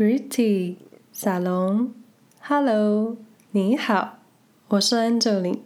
[0.00, 0.76] Greeting，
[1.12, 1.92] 沙龙
[2.40, 3.18] ，Hello，
[3.50, 4.20] 你好，
[4.68, 5.58] 我是 Angeline。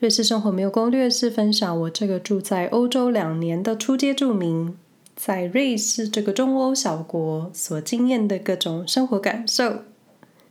[0.00, 4.76] 瑞士生活没有攻略是分享我这个住在欧洲两年的初阶住民，
[5.14, 9.82] 在瑞士这个中欧小国所经验的各种生活感受。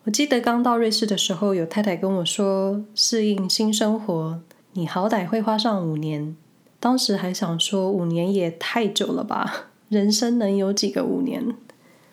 [0.06, 4.40] 我记得刚到瑞士的时候，有太太跟我说，适应新生活，
[4.72, 6.34] 你好歹会花上五年。
[6.80, 11.54] 当时还想说，五年也太久了吧，人生能有几个五年？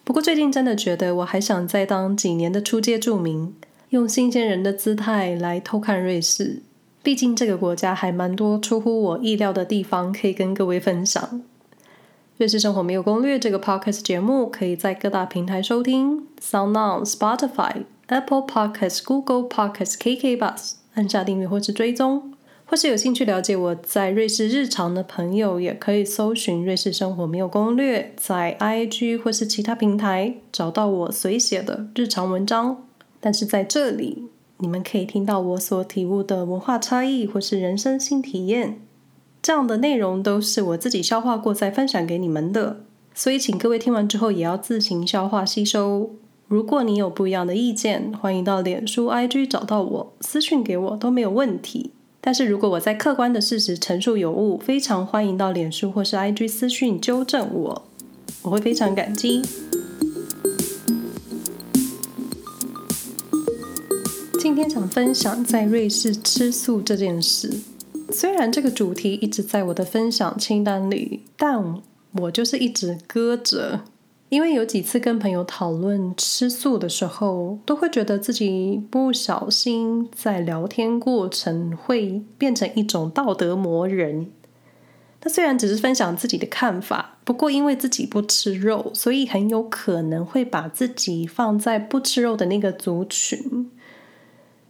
[0.04, 3.54] 不过最近真的觉得，我还想再当几年的初阶住民，
[3.88, 6.62] 用新鲜人的姿态来偷看瑞士。
[7.02, 11.42] 毕竟这个国家还蛮多出乎我意料的地方可以跟各位分享。
[12.36, 22.33] 瑞士生活没有攻略这个 podcast 节目，可以在各大平台收听：SoundOn、Spotify、Apple Podcasts、Google Podcasts、KK Bus，按下订阅或是追踪。
[22.66, 32.84] 或是有兴趣了解我在瑞士日常的朋友，也可以搜寻“瑞士生活没有攻略”，在 IG 或是其他平台找到我随写的日常文章。
[33.20, 34.24] 但是在这里，
[34.58, 38.80] 你们可以听到我所体悟的文化差异或是人生新体验。
[39.40, 42.80] 这样的内容都是我自己消化过再分享给你们的，
[43.14, 46.10] 所以请各位听完之后也要自行消化吸收。
[46.48, 51.92] 如果你有不一样的意见，欢迎到脸书、IG 找到我，私讯给我都没有问题。
[52.26, 57.84] 但是如果我在客观的事实陈述有误，非常欢迎到脸书或是 IG 私讯纠正我，
[58.40, 59.42] 我会非常感激。
[64.40, 67.52] 今天想分享在瑞士吃素这件事，
[68.10, 73.82] 虽然这个主题一直在我的分享清单里，但我就是一直搁着。
[74.34, 84.32] 因为有几次跟朋友讨论吃素的时候，都会觉得自己不小心在聊天过程会变成一种道德魔人。
[85.22, 93.70] 那虽然只是分享自己的看法，不过因为自己不吃肉，所以很有可能会把自己放在不吃肉的那个族群。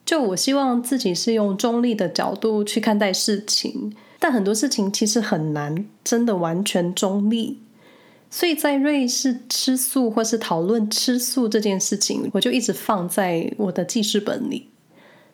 [0.04, 7.60] 就我希望自己是用中立的角度去看待事情，但很多事情其实很难真的完全中立。
[8.34, 14.70] 所以在瑞士吃素或是讨论吃素这件事情，我就一直放在我的记事本里。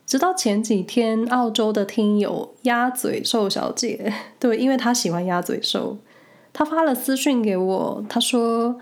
[0.05, 5.97] 直到前几天，澳洲的听友鸭嘴兽小姐，对，因为她喜欢鸭嘴兽，
[6.53, 8.79] 她发了私讯给我，她说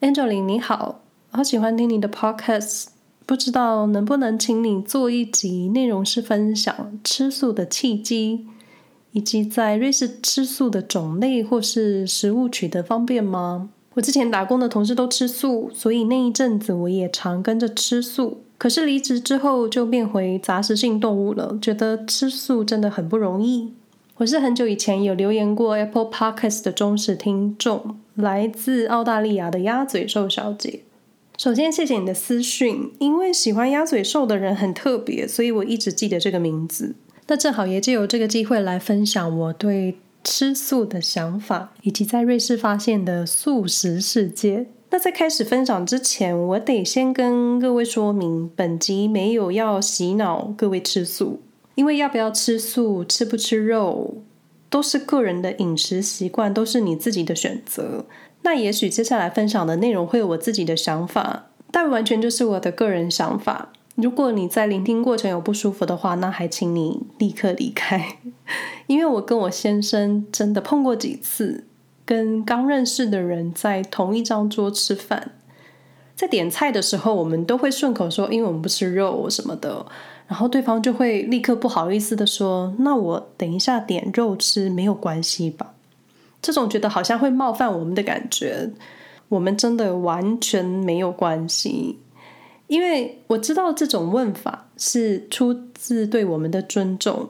[0.00, 2.86] ：“Angeline 你好，好喜欢听你的 podcast，
[3.26, 8.46] 不知道能不能请你做一集，内容是分享吃素的契机。”
[9.12, 13.70] 以及在瑞士吃素的种类或是食物取得方便吗？
[13.94, 18.42] 我之前打工的同事都吃素，所以那一阵子我也常跟着吃素。
[18.56, 23.72] 可是离职之后就变回杂食性动物了，觉得吃素真的很不容易。
[24.18, 30.80] 我是很久以前有留言过 Apple Podcast 的忠实听众，来自澳大利亚的鸭嘴兽小姐。
[31.38, 36.94] 首先谢谢你的私讯，因为喜欢鸭嘴兽的人很特别，所以我一直记得这个名字。
[37.30, 44.66] 那正好也借由这个机会来分享我对吃素的想法，以及在瑞士发现的素食世界。
[44.90, 51.40] 那在开始分享之前，我得先跟各位说明，本集没有要洗脑各位吃素，
[51.76, 54.16] 因为要不要吃素、吃不吃肉，
[54.68, 58.06] 都是个人的饮食习惯，都是你自己的选择。
[58.42, 63.70] 那也许接下来分享的内容会有我自己的想法，但完全就是我的个人想法。
[64.00, 68.16] 如果你在聆听过程有不舒服的话，那还请你立刻离开。
[68.86, 71.64] 因为我跟我先生真的碰过几次，
[72.04, 75.32] 跟刚认识的人在同一张桌吃饭，
[76.16, 79.86] 在点菜的时候，我们都会顺口说，因为我们不吃肉什么的，
[80.26, 85.74] 然后对方就会立刻不好意思的说，那我等一下点肉吃没有关系吧？
[86.42, 88.70] 这种觉得好像会冒犯我们的感觉，
[89.28, 91.98] 我们真的完全没有关系。
[92.70, 97.28] 因为我知道这种问法是出自对我们的尊重，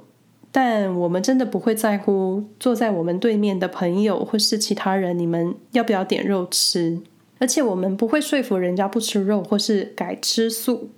[0.52, 7.00] 但我们真的不会在乎坐在我们对面的朋友或是其他人，你们要不要点肉吃？
[7.38, 10.90] 而且我们不会说服人家不吃肉或是改吃素。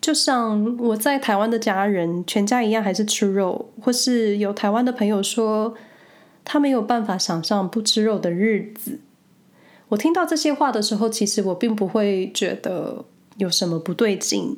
[0.00, 5.74] 就像我在台湾的家人，全家一样还是吃肉，或是有台湾的朋友说
[6.42, 9.00] 他没有办法想象不吃肉的日子。
[9.90, 13.04] 我听到这些话的时候，其实我并不会觉得。
[13.40, 14.56] 有什么不对劲？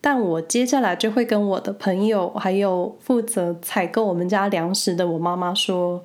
[0.00, 6.02] 但我接下来就会跟我的朋友，还有负责采购我们家粮食的我妈妈说：“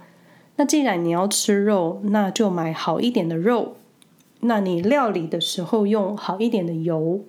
[0.58, 3.78] 那既然你要吃肉，那就买好一点的肉。
[4.42, 7.22] 那你料理的时候用好一点的油，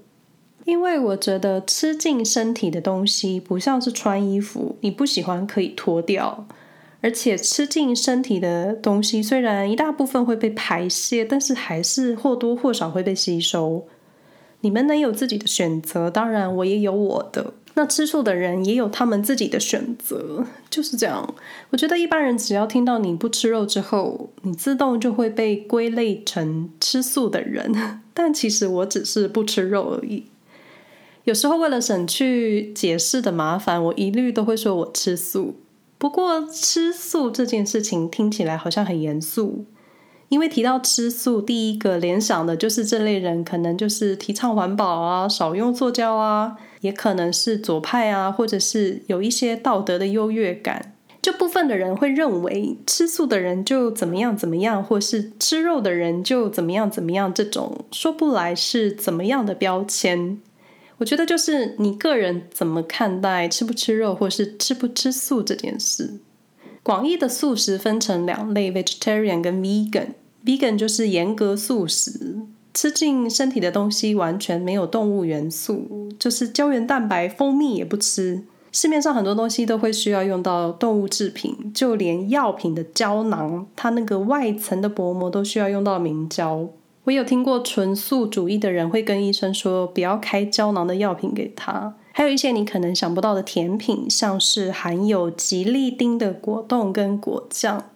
[0.67, 6.47] 因为我觉得吃进身体的东西不像是穿衣服，你不喜欢可以脱掉。
[7.01, 13.87] 而且吃进身体的东西虽然一大部分会被排泄，但是还是或多或少会被吸收。”
[14.61, 17.55] 你们能有自己的选择，当然我也有我的。
[17.75, 21.33] 那吃素的人也有他们自己的选择，就是这样。
[21.71, 27.73] 我觉得一般人只要听到你不吃肉之后，你自动就会被归类成吃素的人。
[28.13, 30.25] 但其实我只是不吃肉而已。
[31.23, 35.55] 有时候为了省去解释的麻烦，我一律都会说我吃素。
[35.99, 39.67] 不过吃素这件事情听起来好像很严肃。
[40.29, 50.95] 因为提到吃素，第一个联想的就是这类人，可能就是提倡环保啊，少用塑胶啊，也可能是左派啊，或者是有一些道德的优越感。
[51.21, 60.41] 这部分的人会认为吃素的人就怎么样怎么样，或是吃肉的人就怎么样怎么样，这种说不来是怎么样的标签。
[60.99, 66.21] 我觉得就是你个人怎么看待吃不吃肉，或是吃不吃素这件事。
[66.89, 70.07] 广义的素食分成两类：vegetarian 跟 vegan。
[70.43, 72.39] vegan 就是严格素食，
[72.73, 78.43] 吃进身体的东西完全没有动物元素，就是胶原蛋白、蜂蜜也不吃。
[78.73, 86.71] 市面上很多东西都会需要用到动物制品，就连药品的胶囊，它那个外层的薄膜都需要用到明胶。
[87.05, 91.97] 我有听过纯素主义的人会跟医生说，不要开胶囊的药品给他。
[92.19, 97.91] 还有一些你可能想不到的甜品，像是含有吉利丁的果冻跟果酱。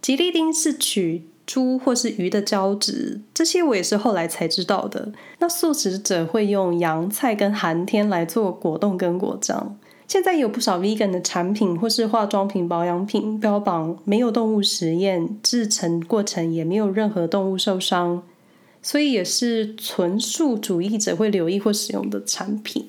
[0.00, 5.12] 吉利丁是取猪或是鱼的胶质，这些我也是后来才知道的。
[5.40, 9.76] 那素食者会用洋菜跟寒天来做果冻跟果酱。
[10.08, 18.22] 现在有不少 vegan 的产品或是化妆品、保养品，标榜没有动物实验，制成过程也没有任何动物受伤，
[18.80, 22.86] 所以也是纯素主义者会留意或使用的产品。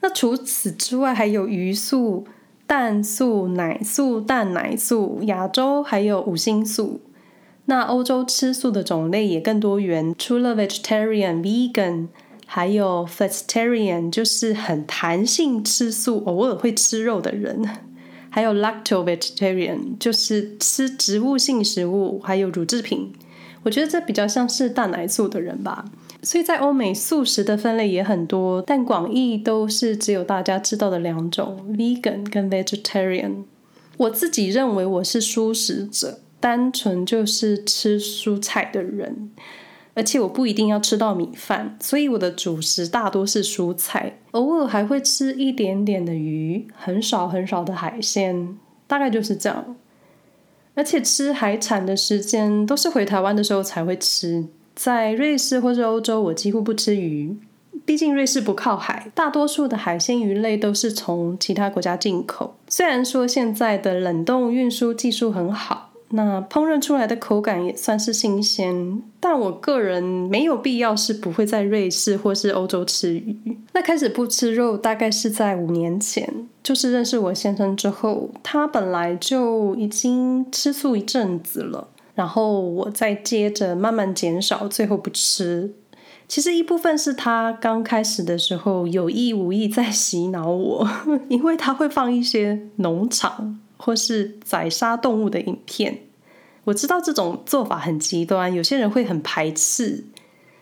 [0.00, 2.26] 那除此之外，还有鱼素、
[2.66, 7.00] 蛋素、奶素、蛋奶素，亚洲还有五星素。
[7.66, 12.08] 那欧洲吃素的种类也更多元，除了 vegetarian、vegan，
[12.46, 17.68] 还有 flexitarian，就是很弹性吃素，偶尔会吃肉的人。
[18.30, 23.12] 还有 lacto-vegetarian，就是吃植物性食物，还有乳制品。
[23.64, 25.84] 我觉得这比较像是蛋奶素的人吧。
[26.22, 33.44] 所以在欧美素食的分类也很多，但广义都是只有大家知道的两种：vegan 跟 vegetarian。
[33.96, 39.30] 我自己认为我是素食者，单纯就是吃蔬菜的人，
[39.94, 49.76] 而且我不一定要吃到米饭，所以我的主食大多是蔬菜，偶尔还会吃一点点的鱼，很少很少的海鲜，大概就是这样。
[50.74, 54.46] 而且吃海产的时间都是回台湾的时候才会吃。
[54.82, 57.36] 在瑞士或是欧洲，我几乎不吃鱼，
[57.84, 62.56] 毕竟瑞士不靠海，大多数的海鲜鱼类都是从其他国家进口。
[62.66, 73.36] 虽然说现在的冷冻运输技术很好，那烹饪出来的口感也算是新鲜，但我个人没有必要是不会在瑞士或是欧洲吃鱼。
[73.74, 81.88] 那开始不吃肉大概是在五年前，就是认识我先生之后，他本来就已经吃素一阵子了。
[82.20, 85.72] 然后我再接着慢慢减少，最后不吃。
[86.28, 90.86] 其实一部分是他刚开始的时候有意无意在洗脑我，
[91.30, 96.00] 因为他会放一些农场或是宰杀动物的影片。
[96.64, 100.04] 我知道这种做法很极端，有些人会很排斥。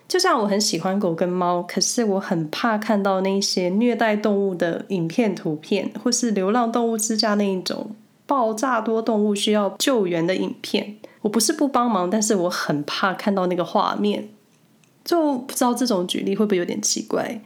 [0.07, 7.97] 就像我很喜欢狗跟猫，可是我很怕看到那些虐待动物的影片、图片，或是流浪动物之家那一种
[8.29, 10.97] 爆炸多动物需要救援的影片。
[11.21, 14.29] 我不是不帮忙，但是我很怕看到那个画面，
[15.03, 17.41] 就不知道这种举例会不会有点奇怪。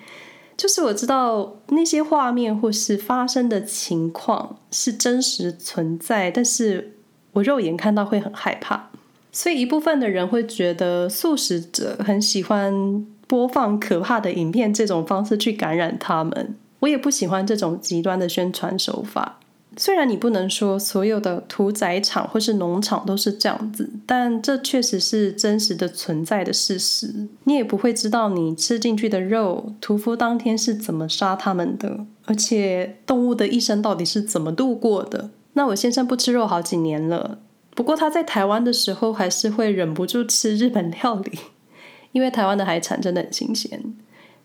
[0.58, 6.98] 就是我知道那些画面或是发生的情况是真实存在，但是
[7.32, 8.90] 我肉眼看到会很害怕。
[9.32, 16.56] 所以一部分的人会觉得素食者很喜欢播放可怕的影片，这种方式去感染他们。
[16.82, 19.40] 我也不喜欢这种极端的宣传手法。
[19.78, 27.28] 虽然你不能说所有的屠宰场或是农场都是这样子，但这确实是真实的存在的事实。
[27.46, 35.32] 你也不会知道你吃进去的肉，屠夫当天是怎么杀他们的，而且动物的一生到底是怎么度过的。
[35.54, 37.40] 那我先生不吃肉好几年了，
[37.76, 41.40] 不过他在台湾的时候还是会忍不住吃日本料理，
[42.12, 43.96] 因为台湾的海产真的很新鲜，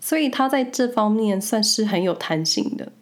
[0.00, 2.92] 所以他在这方面算是很有弹性的。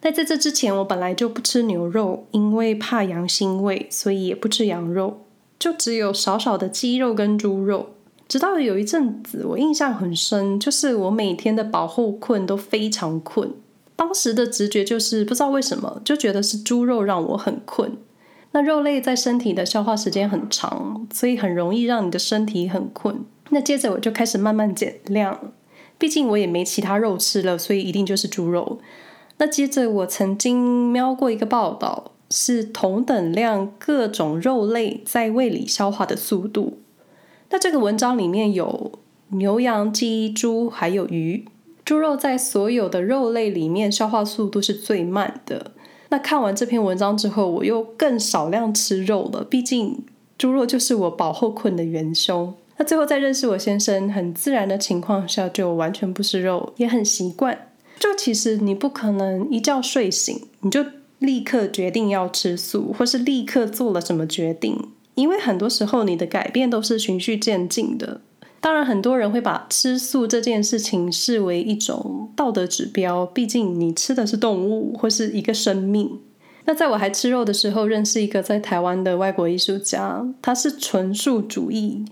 [0.00, 5.26] 但在这之前，我本来就不吃牛肉，因为怕羊腥味，所以也不吃羊肉，
[5.58, 7.90] 就只有少少的鸡肉跟猪肉。
[8.26, 13.52] 直到有一阵子，我印象很深，就是我每天的饱后困都非常困。
[13.96, 17.98] 当时的直觉就是不知道为什么，就觉得是猪肉让我很困。
[18.52, 23.24] 那肉类在身体的消化时间很长，所以很容易让你的身体很困。
[23.50, 25.52] 那接着我就开始慢慢减量。
[25.98, 28.80] 毕竟我也没其他肉吃了，所以一定就是猪肉。
[29.40, 36.78] 那接着我曾经瞄过一个报道，是同等量各种肉类在胃里消化的速度。
[37.48, 38.92] 那这个文章里面有
[39.28, 41.46] 牛、羊、鸡、猪，还有鱼。
[41.86, 45.72] 猪肉在所有的肉类里面消化速度是最慢的。
[46.10, 49.42] 那看完这篇文章之后，我又更少量吃肉了。
[49.42, 50.04] 毕竟
[50.36, 52.52] 猪肉就是我饱后困的元凶。
[52.76, 57.69] 那最后在认识我先生很自然的情况下，就完全不吃肉，也很习惯。
[58.00, 60.84] 就其实你不可能一觉睡醒你就
[61.18, 68.22] 立刻决定要吃素，或是立刻做了什么决定，因为很多时候你的改变都是循序渐进的。
[68.62, 76.18] 当然，很多人会把吃素这件事情视为一种道德指标，毕竟你吃的是动物或是一个生命。
[76.66, 82.04] 那在我还吃肉的时候，认识一个在台湾的外国艺术家，他是纯素主义。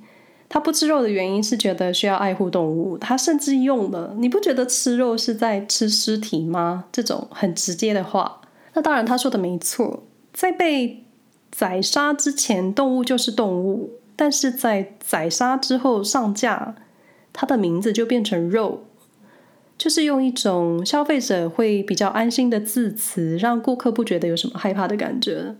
[0.48, 8.40] 他不吃肉的原因是觉得需要爱护动物，他甚至用了“你不觉得吃肉是在吃尸体吗？”这种很直接的话。
[8.72, 11.04] 那当然，他说的没错，在被
[11.50, 13.90] 宰杀之前，动物就是动物。
[14.16, 16.74] 但是在宰杀之后上架，
[17.32, 18.84] 它的名字就变成肉，
[19.76, 25.54] 就是用一种消费者会比较安心的字词，让顾客不觉得有什么害怕的感觉。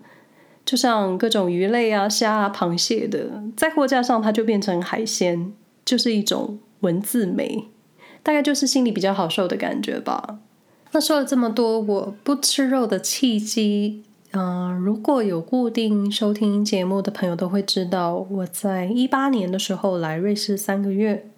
[0.68, 5.50] 就像各种鱼类啊、虾啊、螃蟹的，在货架上它就变成海鲜，
[5.82, 7.64] 就是一种文字美，
[8.22, 10.40] 大概就是心里比较好受的感觉吧。
[10.92, 14.02] 那说了这么多，我不吃肉的契机。
[14.32, 21.30] 嗯、如果有固定收听节目的朋友都会知道，我在一八年的时候来瑞士三个月。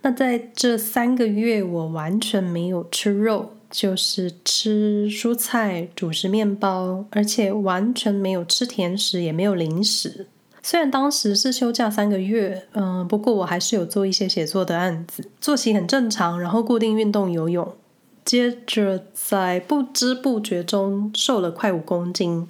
[0.00, 10.26] 那在这三个月，我完全没有吃肉，就是吃蔬菜、主食、面包，而且完全没有吃甜食，也没有零食。
[10.62, 17.74] 虽然当时是休假三个月，嗯、不过我还是有做一些写作的案子，作息很正常，然后固定运动游泳。
[18.24, 22.46] 接着在不知不觉中瘦了快五公斤，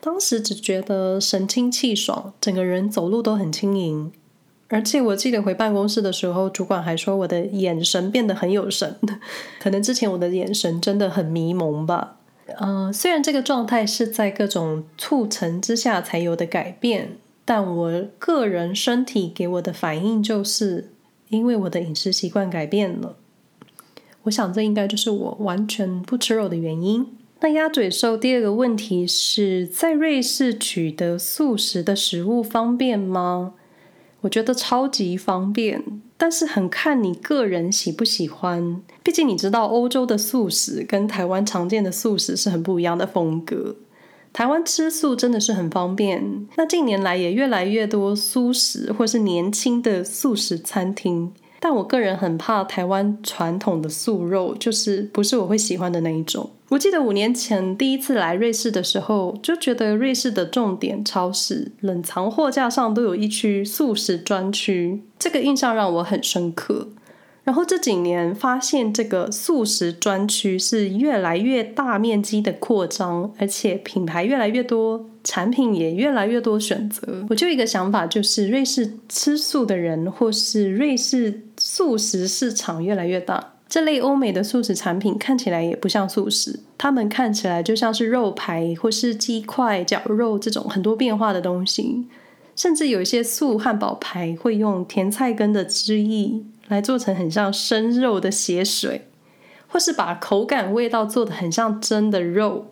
[0.00, 4.12] 当时只觉得神清气爽，整个人走路都很轻盈。
[4.74, 8.96] 而且我记得回办公室的时候，主管还说我的眼神变得很有神，
[9.62, 12.16] 可能之前我的眼神真的很迷蒙吧。
[12.58, 20.90] 嗯、虽然这个状态是在各种促成之下才有的改变，但我个人身体给我的反应就是
[21.28, 23.14] 因为我的饮食习惯改变了。
[24.24, 27.06] 我想这应该就是我完全不吃肉的原因。
[27.42, 33.54] 那鸭嘴兽第二个问题是在瑞士取得素食的食物方便吗？
[34.24, 35.82] 我觉得超级方便，
[36.16, 38.80] 但是很看你个人喜不喜欢。
[39.02, 43.76] 毕竟你知道，欧洲的素食跟台湾常见的素食是很不一样的风格。
[44.32, 51.30] 台湾吃素真的是很方便，那近年来也越来越多素食或是年轻的素食餐厅。
[51.64, 56.50] 但我个人很怕台湾传统的素肉，就是不是我会喜欢的那一种。
[56.68, 66.88] 我记得五年前第一次来瑞士的时候，就觉得瑞士的重点超市冷藏货架上都有一区素食专区，这个印象让我很深刻。
[67.44, 77.26] 然后这几年发现，这个素食专区是越来越大面积的扩张，而且品牌越来越多，产品也越来越多选择。
[77.28, 83.54] 我就一个想法，就是瑞士吃素的人，或是瑞士素食市场越来越大。
[83.68, 92.06] 这类欧美的素食产品看起来也不像素食，它们看起来就像是肉排或是鸡块、绞肉这种很多变化的东西，
[92.54, 96.44] 甚至有一些素汉堡排会用甜菜根的汁液。
[96.68, 99.02] 来做成很像生肉的血水，
[99.68, 102.68] 或是把口感味道做得很像真的肉。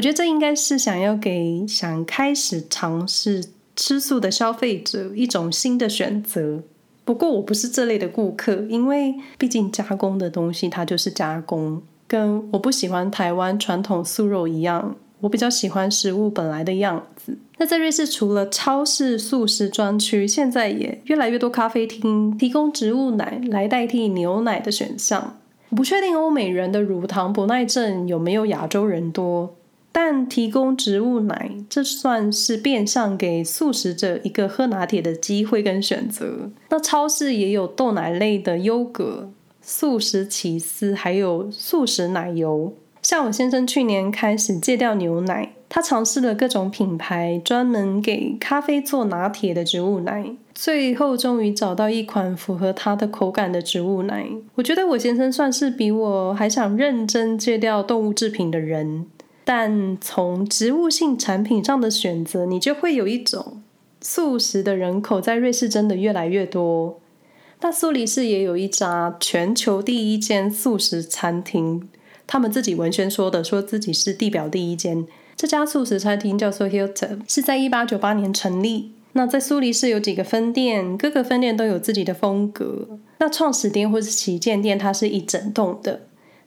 [0.00, 3.44] 我觉得这应该是想要给想开始尝试
[3.76, 6.62] 吃素的消费者一种新的选择。
[7.04, 14.96] 不过我不是这类的顾客，因为毕竟加工的东西它就是加工，跟我不喜欢台湾传统素肉一样。
[15.20, 17.36] 我比较喜欢食物本来的样子。
[17.58, 25.36] 那在瑞士，除了超市素食专区，现在也越来越多咖啡厅提供植物奶来代替牛奶的选项。
[25.76, 29.56] 不确定欧美人的乳糖不耐症有没有亚洲人多，
[29.92, 36.50] 但提供植物奶，这算是变相给素食者一个喝拿铁的机会跟选择。
[36.68, 39.30] 那超市也有豆奶类的优格、
[39.60, 42.72] 素食起司，还有素食奶油。
[43.02, 54.28] 像我先生去年开始戒掉牛奶，他尝试了各种品牌专门给咖啡做拿铁的植物奶，最后终于找到一款符合他的口感的植物奶。
[54.54, 59.06] 我觉得我先生算是比我还想认真戒掉动物制品的人，
[59.44, 63.62] 但从植物性产品上的选择，你就会有一种
[64.00, 67.00] 素食的人口在瑞士真的越来越多。
[67.62, 71.88] 那苏黎世也有一家全球第一间素食餐厅，
[72.26, 75.06] 他们自己文宣说的，说自己是地表第一间。
[75.36, 78.92] 这家素食餐厅叫做 Hilton，是在一八九八年成立。
[79.12, 82.98] 那在苏黎世有几个分店，各个分店都有自己的风格。
[83.18, 86.02] 那创始店或是旗舰店，它是一整栋的。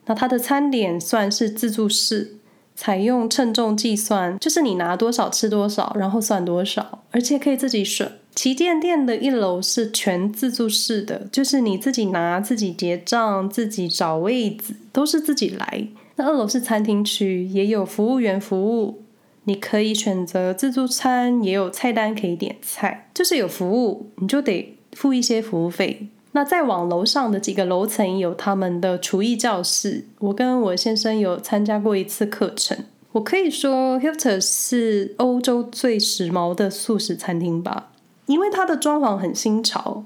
[0.05, 2.37] 那它的餐点算是自助式，
[2.75, 8.11] 采用称重计算，就是你拿多少吃多少，然后算多少，而且可以自己选。
[8.35, 15.87] 旗舰店的一楼是全自助式的，就是你自己拿、自己结账、自己找位子，都是自己来。
[16.15, 19.03] 那二楼是餐厅区，也有服务员服务。
[19.45, 26.07] 你可以选择自助餐，也有菜单可以点菜，就是有服务，你就得付一些服务费。
[26.33, 32.77] 那再往楼上的几个楼层有他们的厨艺教室，我跟我先生有参加过一次课程。
[33.13, 37.91] 我可以说，Hilton 是欧洲最时髦的素食餐厅吧，
[38.25, 40.05] 因为它的装潢很新潮，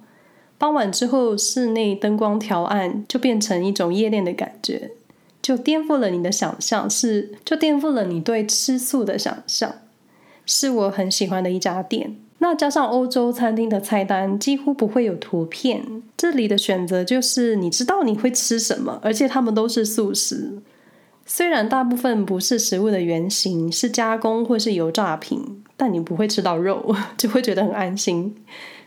[0.57, 4.91] 傍晚之后室内灯光调暗，就变成一种夜店的感觉。
[5.41, 9.75] 就颠覆了你的想象，是就颠覆了你对吃素的想象，
[10.45, 12.17] 是我很喜欢的一家店。
[12.39, 20.59] 那加上欧洲餐厅的菜单几乎不会有图片，这里的选择就是你知道你会吃什么，而且他们都是素食。
[21.25, 28.35] 虽然大部分不是食物的原型，是加工或是油炸品，但你不会吃到肉， 就会觉得很安心。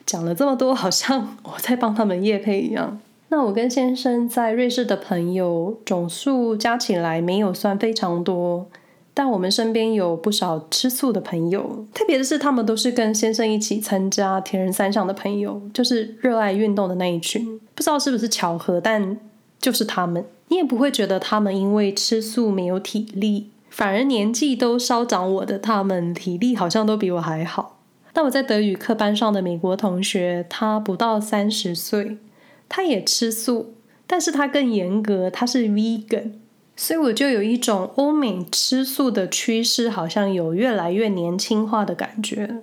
[0.07, 2.99] 讲了这么多，好像我在帮他们夜配一样。
[3.29, 8.67] 那我跟先生在瑞士的朋友总数加起来没有算非常多，
[9.21, 11.85] 但我们身边有不少吃素的朋友。
[11.93, 17.61] 特别是，他们都是跟先生一起参加铁人三项的朋友，就是热爱运动的那一群。
[17.75, 19.19] 不知道是不是巧合，但
[19.61, 20.25] 就是他们。
[20.49, 27.79] 你也不会觉得他们因为吃素没有体力，反而年纪都稍长我的他们体力好像都比我还好。
[28.15, 32.17] 那我在德语课班上的美国同学，他不到三十岁。
[32.71, 33.75] 他也吃素，
[34.07, 36.31] 但是他更严格，他是 vegan，
[36.81, 42.63] 所以我就有一种欧美吃素的趋势，好像有越来越年轻化的感觉。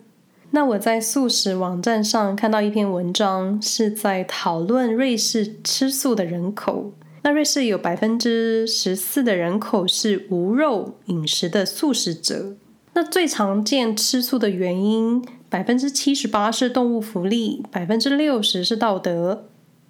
[0.49, 6.93] 那我在素食网站上看到一篇文章，是在讨论瑞士吃素的人口。
[7.21, 12.55] 那瑞士有百分之十四的人口是无肉饮食的素食者。
[12.93, 19.45] 那最常见吃素的原因，百分之七十八是动物福利，百分之六十是道德。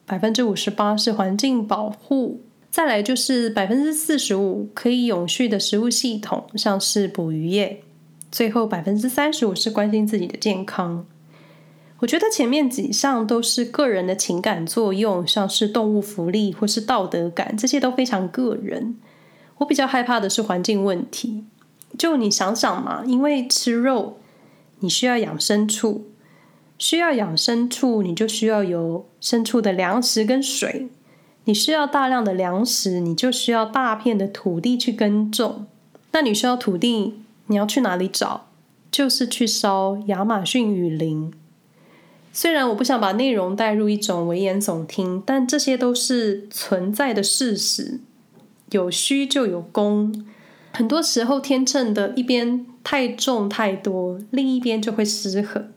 [0.05, 2.41] 百分之五十八是环境保护，
[2.77, 7.81] 再来就是百分之四十五可以永续的食物系统，像是捕鱼业。
[8.31, 11.03] 最后百分之三十五是关心自己的健康。
[11.97, 18.95] 我觉得前面几项都是个人的情感作用，像是动物福利或是道德感，这些都非常个人。
[19.57, 21.45] 我比较害怕的是环境问题。
[21.97, 24.19] 就你想想嘛，因为吃肉，
[24.81, 26.11] 你需要养牲畜。
[26.77, 30.89] 需要养牲畜，你就需要有牲畜的粮食跟水。
[31.47, 35.65] 你需要大量的粮食，你就需要大片的土地去耕种。
[36.11, 38.47] 那你需要土地，你要去哪里找？
[38.91, 41.33] 就是去烧亚马逊雨林。
[42.33, 48.01] 虽然我不想把内容带入一种危言耸听，但这些都是存在的事实。
[48.71, 50.25] 有需就有供，
[50.73, 55.71] 很多时候天秤的一边太重太多，另一边就会失衡。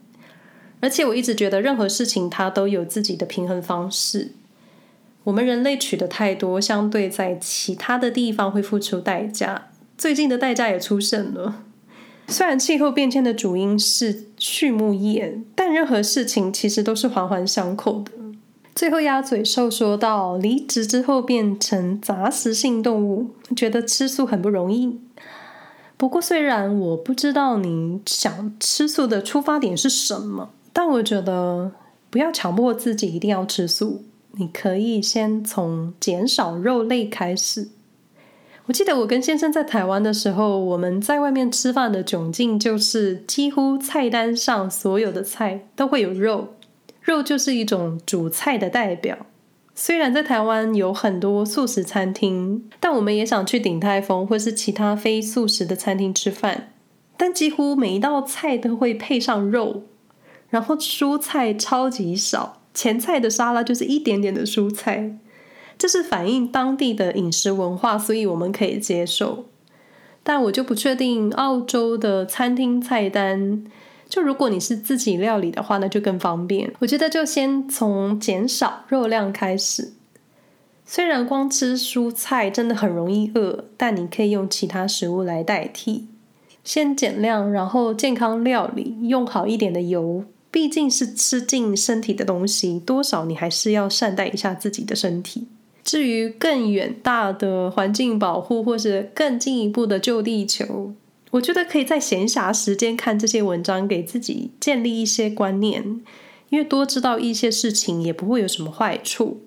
[0.81, 4.31] 而且我一直觉得，任何事情它都有自己的平衡方式。
[5.23, 9.69] 我们人类取得太多，相对在其他的地方会付出代价。
[9.97, 11.63] 最近的代价也出现了。
[12.27, 18.11] 虽然气候变迁的主因是畜牧业，但任何事情其实都是环环相扣的。
[18.73, 24.99] 最后鸭嘴兽说到，离职之后变成杂食性动物，觉得吃素很不容易。
[25.97, 30.51] 不过，虽然我不知道你想吃素的出发点是什么。
[30.73, 31.73] 但我觉得
[32.09, 37.69] 不要强迫自己一定要吃素，你可以先从减少肉类开始。
[38.67, 46.55] 我记得我跟先生在台湾的时候，我们在外面吃饭的窘境就是，几乎菜单上所有的菜都会有肉，
[47.01, 49.17] 肉就是一种主菜的代表。
[49.73, 56.71] 虽然在台湾有很多素食餐厅，但我们也想去鼎泰丰或是其他非素食的餐厅吃饭，
[57.17, 59.83] 但几乎每一道菜都会配上肉。
[60.49, 65.17] 然后蔬菜超级少，前菜的沙拉就是一点点的蔬菜，
[65.77, 69.45] 这是反映当地的饮食文化，所以我们可以接受。
[70.23, 73.65] 但我就不确定澳洲的餐厅菜单，
[74.07, 76.71] 就如果你是自己料理的话，那就更方便。
[76.79, 79.93] 我觉得就先从减少肉量开始。
[80.85, 86.07] 虽然光吃蔬菜真的很容易饿，但你可以用其他食物来代替。
[86.63, 90.25] 先减量，然后健康料理，用好一点的油。
[90.51, 95.47] 毕竟是吃进身体的东西，多少你还是要善待一下自己的身体。
[95.83, 100.93] 至于更远大的环境保护，或是更进一步的救地球，
[101.31, 106.01] 我觉得可以在闲暇时间看这些文章，给自己建立一些观念。
[106.49, 109.39] 因为多知道一些事情，也不会有什么坏处。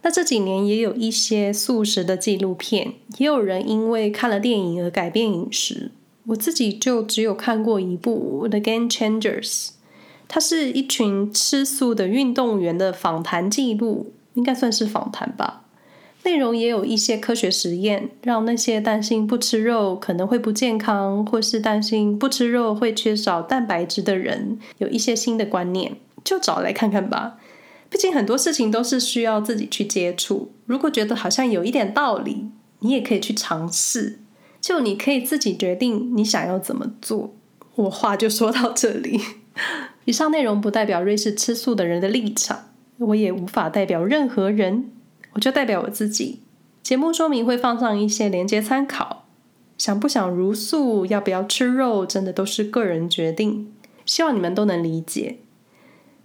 [0.00, 5.90] 那这几年也有一些素食的纪录片，也有人因为看了电影而改变饮食。
[6.28, 9.66] 我自己就只有看过一部《The Game Changers》，
[10.28, 15.64] 它是一群吃素的运动员的访谈记录，应该算是访谈吧。
[16.24, 27.38] 内容也有一些科学实验，让那些担心不吃肉可能会不健康，或是担心不吃肉会缺少蛋白质的人，有一些新的观念，就找来看看吧。
[27.88, 30.52] 毕竟很多事情都是需要自己去接触。
[30.66, 34.18] 如果觉得好像有一点道理，你也可以去尝试。
[34.60, 37.32] 就你可以自己决定你想要怎么做。
[37.76, 39.20] 我话就说到这里。
[40.08, 44.90] 以上内容不代表瑞士吃素的人的立场，我也无法代表任何人。
[45.34, 46.40] 我就代表我自己。
[46.82, 49.26] 节目说明会放上一些连接参考。
[49.76, 53.70] 想不想茹素，要不要吃肉，真的都是个人决定。
[54.06, 55.40] 希望你们都能理解。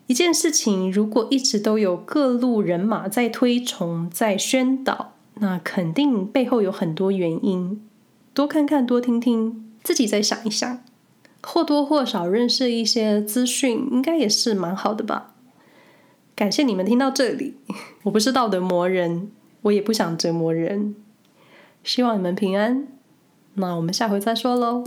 [0.08, 7.86] 一件事情如果一直都有各路人马在推崇、在宣导，那肯定背后有很多原因。
[8.34, 10.80] 多看看，多听听，自己再想一想，
[11.44, 15.36] 或多或少认识一些资讯，应该也是蛮好的吧。
[16.36, 17.58] 感谢你们听到这里，
[18.04, 19.30] 我不是道德魔人，
[19.62, 20.96] 我也不想折磨人，
[21.84, 22.88] 希望你们平安。
[23.56, 24.84] 那我们下回再说喽，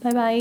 [0.00, 0.38] 拜拜。